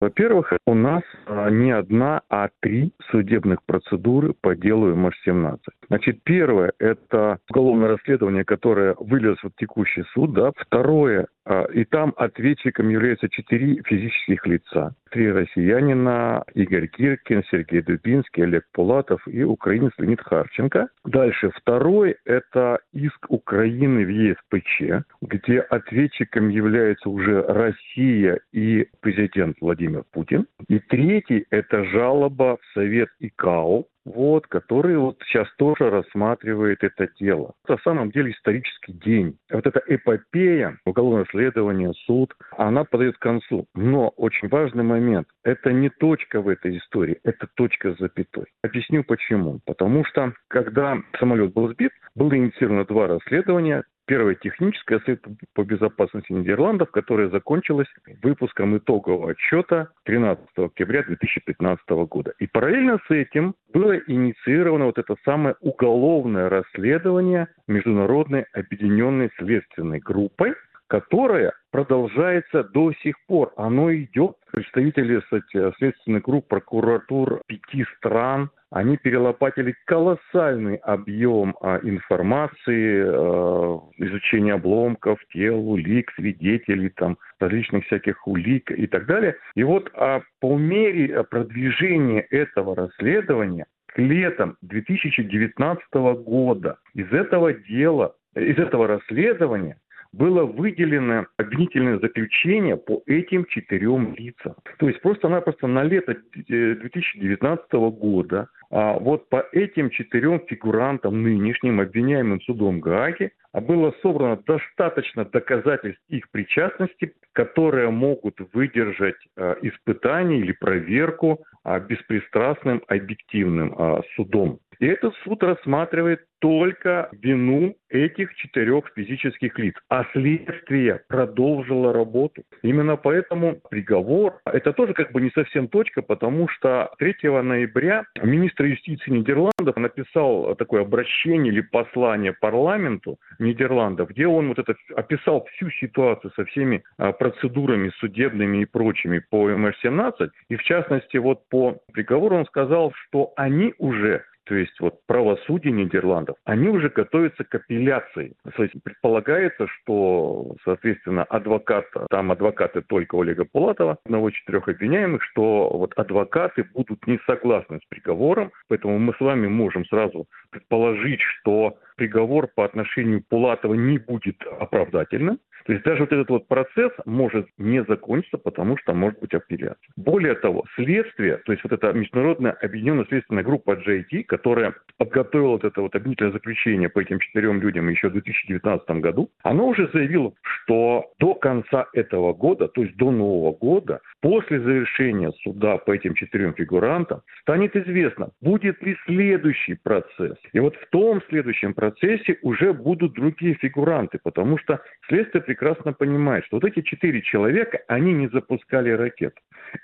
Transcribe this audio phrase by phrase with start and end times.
[0.00, 5.58] Во-первых, у нас а, не одна, а три судебных процедуры по делу МШ-17.
[5.88, 10.32] Значит, первое– это уголовное расследование, которое вылез в текущий суд.
[10.32, 10.52] Да.
[10.56, 11.26] Второе
[11.72, 14.94] и там ответчиком являются четыре физических лица.
[15.10, 20.88] Три россиянина, Игорь Киркин, Сергей Дубинский, Олег Пулатов и украинец Леонид Харченко.
[21.04, 30.04] Дальше второй– это иск Украины в ЕСПЧ, где ответчиком являются уже Россия и президент Владимир
[30.12, 30.46] Путин.
[30.68, 37.54] И третий– это жалоба в Совет ИКАО, вот, который вот сейчас тоже рассматривает это дело.
[37.64, 39.36] Это на самом деле исторический день.
[39.50, 43.66] Вот эта эпопея, уголовное следование, суд, она подает к концу.
[43.74, 45.28] Но очень важный момент.
[45.44, 48.46] Это не точка в этой истории, это точка с запятой.
[48.62, 49.60] Объясню почему.
[49.66, 53.84] Потому что, когда самолет был сбит, было инициировано два расследования.
[54.06, 57.88] Первое техническое Совет по безопасности Нидерландов, которое закончилось
[58.22, 62.32] выпуском итогового отчета 13 октября 2015 года.
[62.40, 70.54] И параллельно с этим было инициировано вот это самое уголовное расследование Международной объединенной следственной группой,
[70.90, 73.52] которое продолжается до сих пор.
[73.56, 74.34] Оно идет.
[74.50, 84.54] Представители кстати, следственных групп прокуратур пяти стран, они перелопатили колоссальный объем а, информации, а, изучения
[84.54, 89.36] обломков, тел, улик, свидетелей, там, различных всяких улик и так далее.
[89.54, 95.84] И вот а, по мере продвижения этого расследования к летом 2019
[96.24, 99.76] года из этого дела, из этого расследования
[100.12, 104.54] было выделено обвинительное заключение по этим четырем лицам.
[104.78, 111.80] То есть просто-напросто на лето 2019 э, года а вот по этим четырем фигурантам, нынешним
[111.80, 120.52] обвиняемым судом Гааги, было собрано достаточно доказательств их причастности, которые могут выдержать э, испытание или
[120.52, 124.60] проверку э, беспристрастным объективным э, судом.
[124.80, 129.74] И этот суд рассматривает только вину этих четырех физических лиц.
[129.90, 132.42] А следствие продолжило работу.
[132.62, 138.64] Именно поэтому приговор, это тоже как бы не совсем точка, потому что 3 ноября министр
[138.64, 145.70] юстиции Нидерландов написал такое обращение или послание парламенту Нидерландов, где он вот это описал всю
[145.72, 150.30] ситуацию со всеми а, процедурами судебными и прочими по МР-17.
[150.48, 155.72] И в частности вот по приговору он сказал, что они уже то есть вот правосудие
[155.72, 158.34] Нидерландов, они уже готовятся к апелляции.
[158.82, 165.92] Предполагается, что, соответственно, адвокат, там адвокаты только Олега Пулатова, одного из четырех обвиняемых, что вот
[165.96, 172.48] адвокаты будут не согласны с приговором, поэтому мы с вами можем сразу предположить, что приговор
[172.48, 175.38] по отношению Пулатова не будет оправдательным.
[175.66, 179.89] То есть даже вот этот вот процесс может не закончиться, потому что может быть апелляция.
[180.00, 185.64] Более того, следствие, то есть вот эта международная объединенная следственная группа JT, которая подготовила вот
[185.64, 190.32] это вот обвинительное заключение по этим четырем людям еще в 2019 году, она уже заявила,
[190.42, 196.14] что до конца этого года, то есть до Нового года, после завершения суда по этим
[196.14, 200.38] четырем фигурантам, станет известно, будет ли следующий процесс.
[200.54, 206.46] И вот в том следующем процессе уже будут другие фигуранты, потому что следствие прекрасно понимает,
[206.46, 209.34] что вот эти четыре человека, они не запускали ракет.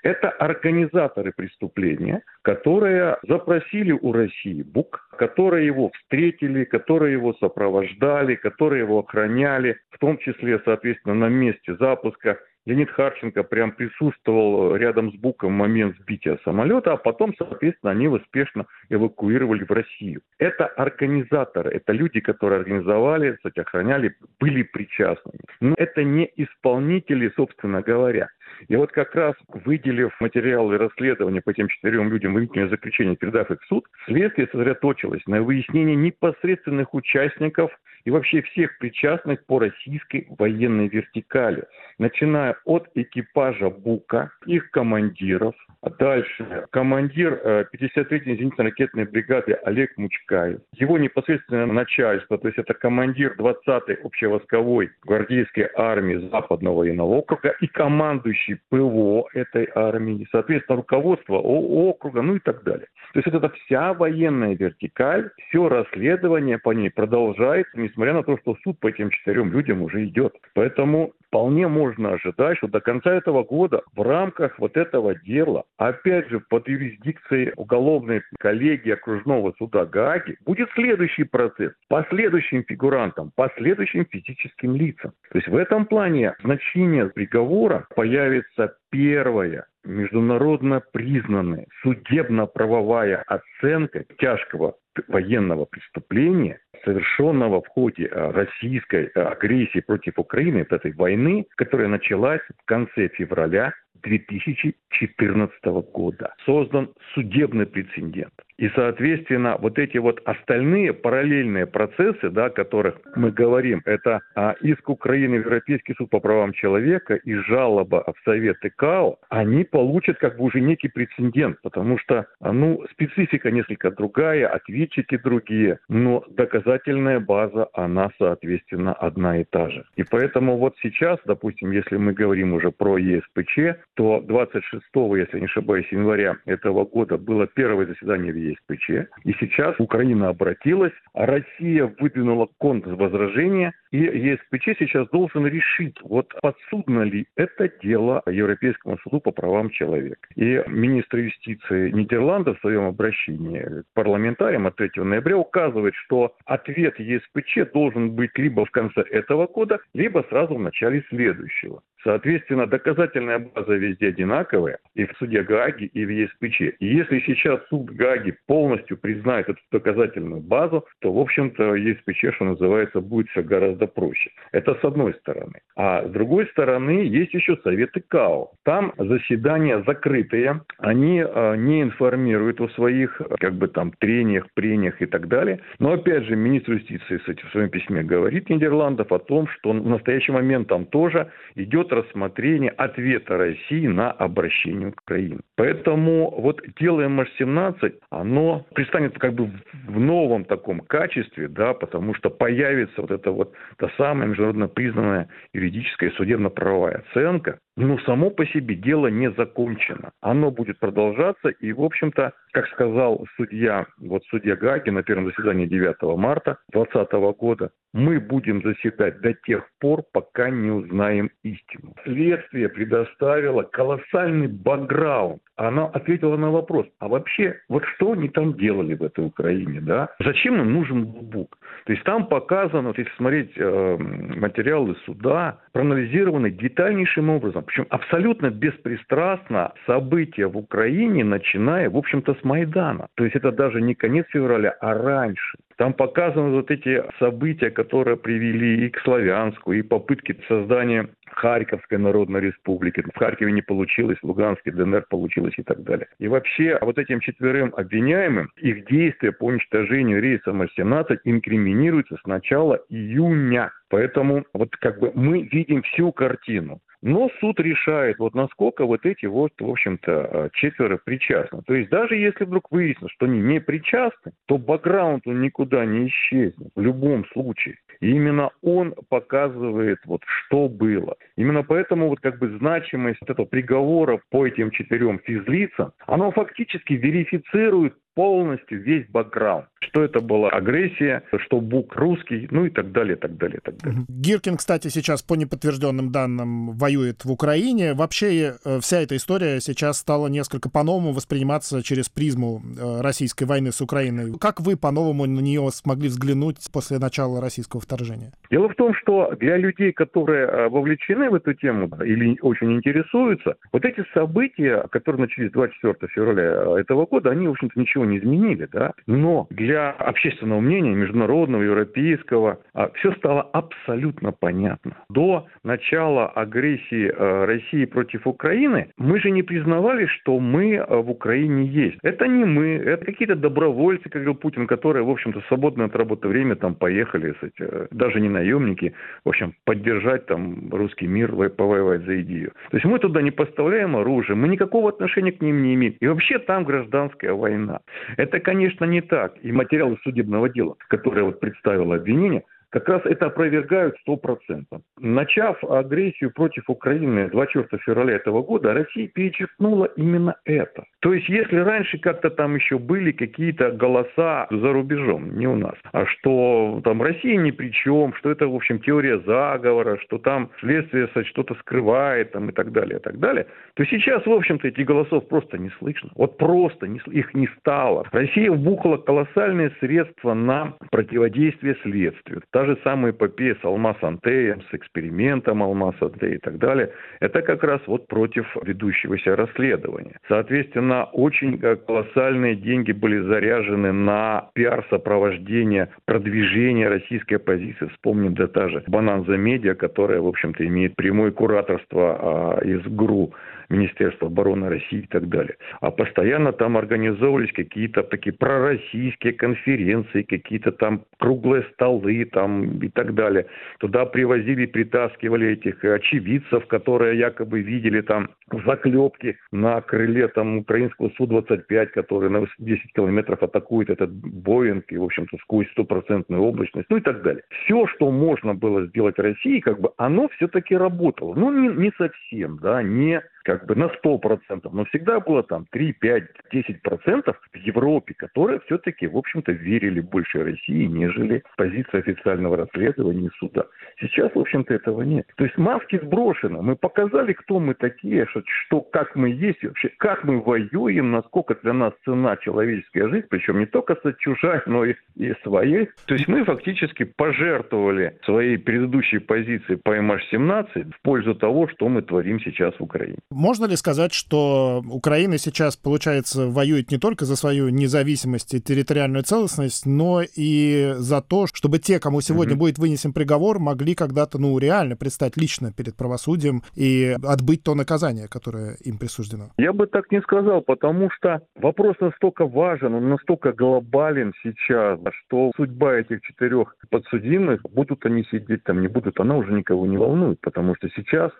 [0.07, 8.83] Это организаторы преступления, которые запросили у России БУК, которые его встретили, которые его сопровождали, которые
[8.83, 15.15] его охраняли, в том числе, соответственно, на месте запуска Леонид Харченко прям присутствовал рядом с
[15.15, 20.21] Буком в момент сбития самолета, а потом, соответственно, они его успешно эвакуировали в Россию.
[20.37, 25.39] Это организаторы, это люди, которые организовали, кстати, охраняли, были причастными.
[25.61, 28.27] Но это не исполнители, собственно говоря.
[28.67, 33.61] И вот как раз выделив материалы расследования по этим четырем людям выявительное заключение, передав их
[33.61, 37.71] в суд, следствие сосредоточилось на выяснении непосредственных участников
[38.07, 41.65] и вообще всех причастных по российской военной вертикали,
[41.99, 47.33] начиная от экипажа БУКа, их командиров, а дальше командир
[47.73, 54.91] 53-й э, зенитно-ракетной бригады Олег Мучкаев, его непосредственное начальство, то есть это командир 20-й общевойсковой
[55.03, 62.39] гвардейской армии Западного военного округа и командующий ПВО этой армии, соответственно, руководство округа, ну и
[62.39, 62.87] так далее.
[63.13, 68.55] То есть это вся военная вертикаль, все расследование по ней продолжается, несмотря на то, что
[68.63, 70.33] суд по этим четырем людям уже идет.
[70.53, 76.29] Поэтому вполне можно ожидать, что до конца этого года в рамках вот этого дела, опять
[76.29, 83.51] же, под юрисдикцией уголовной коллегии окружного суда Гааги, будет следующий процесс по следующим фигурантам, по
[83.57, 85.11] следующим физическим лицам.
[85.31, 94.75] То есть в этом плане значение приговора появится первое международно признанная судебно-правовая оценка тяжкого
[95.07, 102.41] военного преступления, совершенного в ходе э, российской э, агрессии против Украины, этой войны, которая началась
[102.61, 103.73] в конце февраля
[104.03, 106.33] 2014 года.
[106.45, 108.33] Создан судебный прецедент.
[108.57, 114.55] И, соответственно, вот эти вот остальные параллельные процессы, да, о которых мы говорим, это а,
[114.61, 120.17] иск Украины в Европейский суд по правам человека и жалоба в Совет ИКАО, они получат
[120.17, 126.23] как бы уже некий прецедент, потому что, а, ну, специфика несколько другая, ответчики другие, но
[126.29, 129.85] доказательная база, она, соответственно, одна и та же.
[129.95, 135.45] И поэтому вот сейчас, допустим, если мы говорим уже про ЕСПЧ, то 26, если не
[135.45, 138.89] ошибаюсь, января этого года было первое заседание в ЕСПЧ.
[139.23, 147.03] И сейчас Украина обратилась, а Россия выдвинула контрвозражение, и ЕСПЧ сейчас должен решить, вот подсудно
[147.03, 150.27] ли это дело Европейскому суду по правам человека.
[150.35, 156.99] И министр юстиции Нидерландов в своем обращении к парламентариям от 3 ноября указывает, что ответ
[156.99, 161.81] ЕСПЧ должен быть либо в конце этого года, либо сразу в начале следующего.
[162.03, 166.61] Соответственно, доказательная база везде одинаковая, и в суде Гааги, и в ЕСПЧ.
[166.79, 172.45] И если сейчас суд Гааги полностью признает эту доказательную базу, то, в общем-то, ЕСПЧ, что
[172.45, 174.31] называется, будет все гораздо проще.
[174.51, 175.59] Это с одной стороны.
[175.75, 178.51] А с другой стороны, есть еще советы КАО.
[178.63, 185.05] Там заседания закрытые, они э, не информируют о своих, как бы там, трениях, прениях и
[185.05, 185.59] так далее.
[185.79, 189.87] Но, опять же, министр юстиции кстати, в своем письме говорит Нидерландов о том, что в
[189.87, 195.41] настоящий момент там тоже идет рассмотрение ответа России на обращение Украины.
[195.55, 199.51] Поэтому вот дело МH17, оно пристанет как бы
[199.87, 205.29] в новом таком качестве, да, потому что появится вот эта вот та самая международно признанная
[205.53, 210.11] юридическая судебно-правовая оценка, но само по себе дело не закончено.
[210.21, 215.67] Оно будет продолжаться, и, в общем-то, как сказал судья, вот судья Гаги на первом заседании
[215.67, 221.93] 9 марта 2020 года, мы будем заседать до тех пор, пока не узнаем истину.
[222.03, 225.41] Следствие предоставило колоссальный бэкграунд.
[225.55, 230.09] Она ответила на вопрос, а вообще, вот что они там делали в этой Украине, да?
[230.23, 231.57] Зачем им нужен бубук?
[231.85, 238.51] То есть там показано, вот если смотреть э, материалы суда, проанализированы детальнейшим образом, причем абсолютно
[238.51, 243.07] беспристрастно события в Украине, начиная, в общем-то, с Майдана.
[243.15, 245.57] То есть это даже не конец февраля, а раньше.
[245.77, 252.41] Там показаны вот эти события, которые привели и к Славянску, и попытки создания Харьковской Народной
[252.41, 253.01] Республики.
[253.01, 256.07] В Харькове не получилось, в Луганске, ДНР получилось и так далее.
[256.19, 262.79] И вообще вот этим четверым обвиняемым их действия по уничтожению рейса М-17 инкриминируются с начала
[262.89, 263.71] июня.
[263.89, 266.79] Поэтому вот как бы мы видим всю картину.
[267.01, 271.61] Но суд решает, вот насколько вот эти вот, в общем-то, э, четверо причастны.
[271.67, 276.07] То есть даже если вдруг выяснится, что они не причастны, то бэкграунд он никуда не
[276.07, 277.77] исчезнет в любом случае.
[277.99, 281.15] И именно он показывает, вот что было.
[281.35, 287.95] Именно поэтому вот как бы значимость этого приговора по этим четырем физлицам, оно фактически верифицирует
[288.17, 289.67] полностью весь бэкграунд.
[289.79, 294.05] Что это была агрессия, что Бук русский, ну и так далее, так далее, так далее.
[294.09, 297.93] Гиркин, кстати, сейчас по неподтвержденным данным воюет в Украине.
[297.93, 303.71] Вообще э, вся эта история сейчас стала несколько по-новому восприниматься через призму э, российской войны
[303.71, 304.33] с Украиной.
[304.41, 308.31] Как вы по-новому на нее смогли взглянуть после начала российского вторжения?
[308.49, 313.57] Дело в том, что для людей, которые э, вовлечены в эту тему или очень интересуются,
[313.71, 318.67] вот эти события, которые начались 24 февраля этого года, они, в общем-то, ничего не изменили,
[318.71, 318.93] да.
[319.05, 324.97] Но для общественного мнения, международного, европейского, а, все стало абсолютно понятно.
[325.09, 331.09] До начала агрессии э, России против Украины мы же не признавали, что мы э, в
[331.09, 331.97] Украине есть.
[332.03, 336.27] Это не мы, это какие-то добровольцы, как говорил Путин, которые, в общем-то, свободное от работы
[336.27, 338.93] время там поехали, кстати, даже не наемники,
[339.25, 342.51] в общем, поддержать там русский мир, повоевать за идею.
[342.69, 345.95] То есть мы туда не поставляем оружие, мы никакого отношения к ним не имеем.
[345.99, 347.79] И вообще там гражданская война.
[348.17, 349.33] Это, конечно, не так.
[349.41, 354.63] И материалы судебного дела, которые вот представило обвинение, как раз это опровергают 100%.
[354.99, 360.83] Начав агрессию против Украины 24 февраля этого года, Россия перечеркнула именно это.
[360.99, 365.75] То есть, если раньше как-то там еще были какие-то голоса за рубежом, не у нас,
[365.91, 370.51] а что там Россия ни при чем, что это, в общем, теория заговора, что там
[370.59, 374.85] следствие что-то скрывает там, и так далее, и так далее, то сейчас, в общем-то, этих
[374.85, 376.09] голосов просто не слышно.
[376.15, 378.05] Вот просто не, их не стало.
[378.11, 382.41] Россия вбухала колоссальные средства на противодействие следствию.
[382.57, 387.43] Та же самая эпопея с Алмаз Антеем, с экспериментом Алмаз Антея и так далее, это
[387.43, 390.17] как раз вот против ведущегося расследования.
[390.27, 397.89] Соответственно, очень колоссальные деньги были заряжены на пиар-сопровождение, продвижение российской оппозиции.
[397.93, 403.33] Вспомним, да та же Бананза Медиа, которая, в общем-то, имеет прямое кураторство а, из ГРУ
[403.69, 405.57] Министерства обороны России и так далее.
[405.81, 413.13] А постоянно там организовывались какие-то такие пророссийские конференции, какие-то там круглые столы там и так
[413.13, 413.47] далее.
[413.79, 418.29] Туда привозили, притаскивали этих очевидцев, которые якобы видели там
[418.65, 425.03] заклепки на крыле там украинского Су-25, который на 10 километров атакует этот Боинг и, в
[425.03, 427.43] общем-то, сквозь стопроцентную облачность, ну и так далее.
[427.63, 431.35] Все, что можно было сделать России, как бы оно все-таки работало.
[431.35, 435.93] Ну, не, не совсем, да, не как бы на 100%, но всегда было там 3,
[435.93, 436.23] 5,
[436.53, 443.63] 10% в Европе, которые все-таки, в общем-то, верили больше России, нежели позиция официального расследования суда.
[444.01, 445.27] Сейчас, в общем-то, этого нет.
[445.37, 446.61] То есть маски сброшены.
[446.61, 451.55] Мы показали, кто мы такие, что, что как мы есть, вообще, как мы воюем, насколько
[451.63, 455.87] для нас цена человеческая жизнь, причем не только со чужая, но и, и своей.
[456.05, 462.01] То есть мы фактически пожертвовали своей предыдущей позиции по MH17 в пользу того, что мы
[462.01, 463.19] творим сейчас в Украине.
[463.37, 469.21] Можно ли сказать, что Украина сейчас, получается, воюет не только за свою независимость и территориальную
[469.21, 472.57] целостность, но и за то, чтобы те, кому сегодня mm-hmm.
[472.57, 478.27] будет вынесен приговор, могли когда-то, ну, реально предстать лично перед правосудием и отбыть то наказание,
[478.27, 479.51] которое им присуждено?
[479.59, 485.51] Я бы так не сказал, потому что вопрос настолько важен, он настолько глобален сейчас, что
[485.55, 490.41] судьба этих четырех подсудимых, будут они сидеть там, не будут, она уже никого не волнует,
[490.41, 491.31] потому что сейчас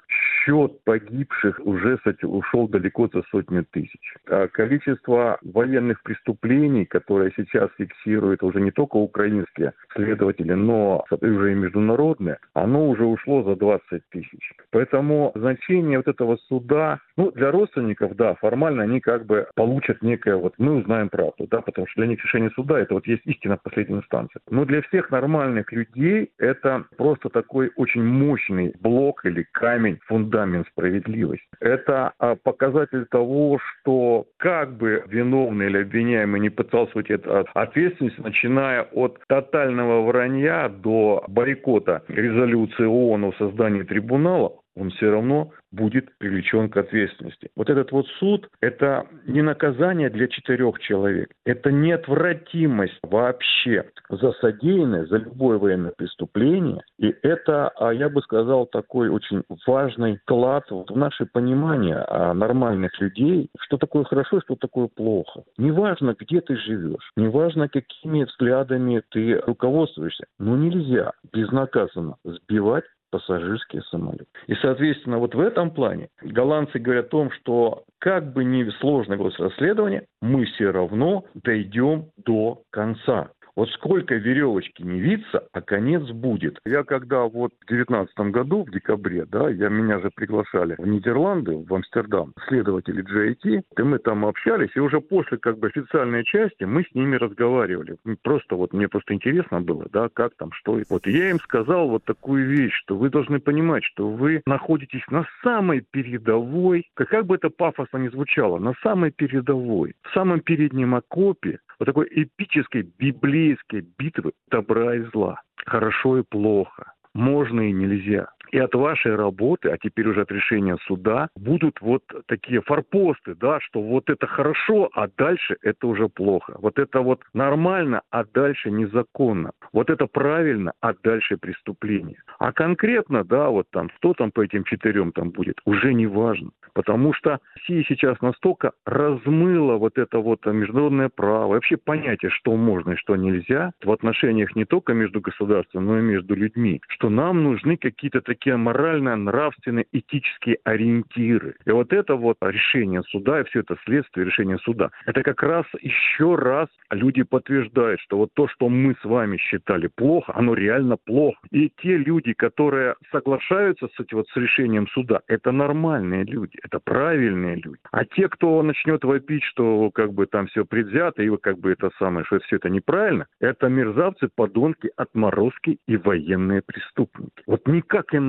[0.45, 4.15] счет погибших уже кстати, ушел далеко за сотню тысяч.
[4.29, 11.55] А количество военных преступлений, которые сейчас фиксируют уже не только украинские следователи, но уже и
[11.55, 14.51] международные, оно уже ушло за 20 тысяч.
[14.71, 20.35] Поэтому значение вот этого суда, ну, для родственников, да, формально они как бы получат некое,
[20.35, 23.57] вот мы узнаем правду, да, потому что для них решение суда это вот есть истина
[23.57, 24.39] в последней инстанции.
[24.49, 31.45] Но для всех нормальных людей это просто такой очень мощный блок или камень, фундамент справедливости.
[31.67, 38.21] Это а, показатель того, что как бы виновный или обвиняемый не пытался уйти от ответственности,
[38.21, 46.17] начиная от тотального вранья до бойкота резолюции ООН о создании трибунала, он все равно будет
[46.17, 47.49] привлечен к ответственности.
[47.55, 55.05] Вот этот вот суд– это не наказание для четырех человек, это неотвратимость вообще за содеянное,
[55.05, 56.81] за любое военное преступление.
[56.99, 63.49] И это, а, я бы сказал, такой очень важный вклад в наше понимание нормальных людей,
[63.59, 65.43] что такое хорошо, что такое плохо.
[65.57, 74.25] Неважно, где ты живешь, неважно, какими взглядами ты руководствуешься, но нельзя безнаказанно сбивать пассажирские самолеты.
[74.47, 79.17] И, соответственно, вот в этом плане голландцы говорят о том, что как бы ни сложно
[79.17, 83.29] было расследование, мы все равно дойдем до конца.
[83.57, 86.59] Вот сколько веревочки не виться, а конец будет.
[86.63, 91.57] Я когда вот в девятнадцатом году, в декабре, да, я, меня же приглашали в Нидерланды,
[91.57, 96.65] в Амстердам, следователи JIT, и мы там общались, и уже после как бы официальной части
[96.65, 97.97] мы с ними разговаривали.
[98.21, 100.79] Просто вот мне просто интересно было, да, как там, что.
[100.91, 105.25] Вот я им сказал вот такую вещь, что вы должны понимать, что вы находитесь на
[105.41, 110.93] самой передовой, как, как бы это пафосно не звучало, на самой передовой, в самом переднем
[110.93, 118.27] окопе, вот такой эпической библейской битвы добра и зла, хорошо и плохо, можно и нельзя.
[118.51, 123.59] И от вашей работы, а теперь уже от решения суда, будут вот такие форпосты, да,
[123.61, 126.55] что вот это хорошо, а дальше это уже плохо.
[126.59, 129.51] Вот это вот нормально, а дальше незаконно.
[129.73, 132.21] Вот это правильно, а дальше преступление.
[132.39, 136.51] А конкретно, да, вот там, что там по этим четырем там будет, уже не важно.
[136.73, 142.91] Потому что Россия сейчас настолько размыла вот это вот международное право, вообще понятие, что можно
[142.91, 147.43] и что нельзя в отношениях не только между государством, но и между людьми, что нам
[147.43, 151.55] нужны какие-то такие такие морально-нравственные этические ориентиры.
[151.65, 155.65] И вот это вот решение суда, и все это следствие решения суда, это как раз
[155.81, 160.97] еще раз люди подтверждают, что вот то, что мы с вами считали плохо, оно реально
[160.97, 161.39] плохо.
[161.51, 166.79] И те люди, которые соглашаются с этим вот с решением суда, это нормальные люди, это
[166.79, 167.79] правильные люди.
[167.91, 171.89] А те, кто начнет вопить, что как бы там все предвзято, и как бы это
[171.97, 177.43] самое, что все это неправильно, это мерзавцы, подонки, отморозки и военные преступники.
[177.47, 178.26] Вот никак иначе.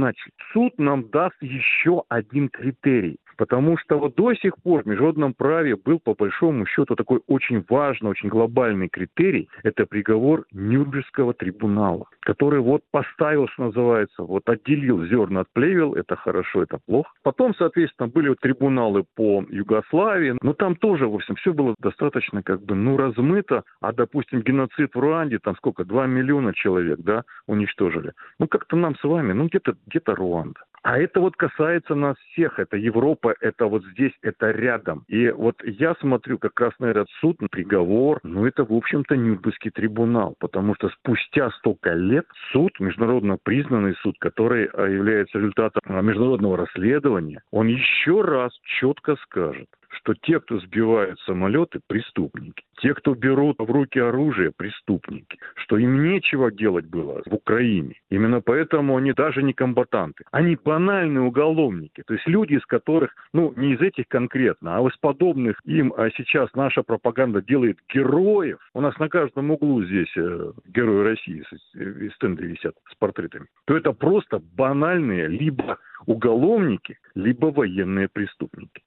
[0.52, 3.18] Суд нам даст еще один критерий.
[3.38, 7.64] Потому что вот до сих пор в международном праве был по большому счету такой очень
[7.68, 9.48] важный, очень глобальный критерий.
[9.62, 16.16] Это приговор Нюрнбергского трибунала, который вот поставил, что называется, вот отделил зерна от плевел, это
[16.16, 17.10] хорошо, это плохо.
[17.22, 22.42] Потом, соответственно, были вот трибуналы по Югославии, но там тоже, в общем, все было достаточно
[22.42, 23.62] как бы, ну, размыто.
[23.80, 28.12] А, допустим, геноцид в Руанде, там сколько, 2 миллиона человек, да, уничтожили.
[28.40, 30.60] Ну, как-то нам с вами, ну, где-то где Руанда.
[30.82, 32.58] А это вот касается нас всех.
[32.58, 35.04] Это Европа, это вот здесь, это рядом.
[35.08, 39.16] И вот я смотрю как раз на этот суд, на приговор, ну это, в общем-то,
[39.16, 40.34] Нюрнбергский трибунал.
[40.38, 46.56] Потому что спустя столько лет суд, международно признанный суд, который а, является результатом а, международного
[46.56, 52.64] расследования, он еще раз четко скажет, что те, кто сбивают самолеты, преступники.
[52.80, 55.38] Те, кто берут в руки оружие, преступники.
[55.56, 57.94] Что им нечего делать было в Украине.
[58.10, 60.24] Именно поэтому они даже не комбатанты.
[60.30, 62.02] Они банальные уголовники.
[62.06, 66.10] То есть люди, из которых, ну, не из этих конкретно, а из подобных им а
[66.10, 68.58] сейчас наша пропаганда делает героев.
[68.74, 73.46] У нас на каждом углу здесь э, герои России, э, стенды висят с портретами.
[73.66, 78.82] То это просто банальные либо уголовники, либо военные преступники.